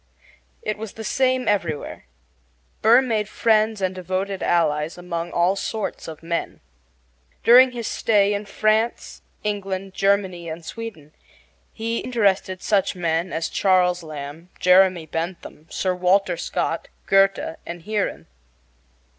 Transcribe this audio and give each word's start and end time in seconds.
It 0.63 0.79
was 0.79 0.93
the 0.93 1.03
same 1.03 1.47
everywhere. 1.47 2.05
Burr 2.81 3.03
made 3.03 3.29
friends 3.29 3.83
and 3.83 3.93
devoted 3.93 4.41
allies 4.41 4.97
among 4.97 5.31
all 5.31 5.55
sorts 5.55 6.07
of 6.07 6.23
men. 6.23 6.59
During 7.43 7.69
his 7.73 7.87
stay 7.87 8.33
in 8.33 8.47
France, 8.47 9.21
England, 9.43 9.93
Germany, 9.93 10.49
and 10.49 10.65
Sweden 10.65 11.13
he 11.71 11.99
interested 11.99 12.63
such 12.63 12.95
men 12.95 13.31
as 13.31 13.47
Charles 13.47 14.01
Lamb, 14.01 14.49
Jeremy 14.59 15.05
Bentham, 15.05 15.67
Sir 15.69 15.93
Walter 15.93 16.35
Scott, 16.35 16.87
Goethe, 17.05 17.57
and 17.67 17.83
Heeren. 17.83 18.25